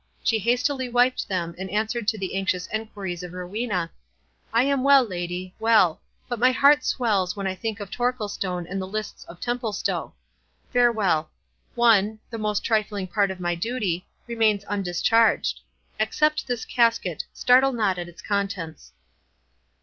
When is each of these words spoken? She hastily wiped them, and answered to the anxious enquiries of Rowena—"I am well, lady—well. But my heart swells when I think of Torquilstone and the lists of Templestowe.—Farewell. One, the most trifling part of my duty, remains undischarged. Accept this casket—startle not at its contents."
She 0.23 0.39
hastily 0.39 0.89
wiped 0.89 1.27
them, 1.27 1.53
and 1.59 1.69
answered 1.69 2.07
to 2.07 2.17
the 2.17 2.35
anxious 2.35 2.65
enquiries 2.73 3.21
of 3.21 3.33
Rowena—"I 3.33 4.63
am 4.63 4.83
well, 4.83 5.03
lady—well. 5.03 6.01
But 6.27 6.39
my 6.39 6.51
heart 6.51 6.83
swells 6.83 7.35
when 7.35 7.45
I 7.45 7.53
think 7.53 7.79
of 7.79 7.91
Torquilstone 7.91 8.65
and 8.67 8.81
the 8.81 8.87
lists 8.87 9.25
of 9.25 9.39
Templestowe.—Farewell. 9.39 11.29
One, 11.75 12.17
the 12.31 12.39
most 12.39 12.63
trifling 12.65 13.05
part 13.05 13.29
of 13.29 13.39
my 13.39 13.53
duty, 13.53 14.07
remains 14.25 14.65
undischarged. 14.65 15.59
Accept 15.99 16.47
this 16.47 16.65
casket—startle 16.65 17.73
not 17.73 17.99
at 17.99 18.09
its 18.09 18.23
contents." 18.23 18.93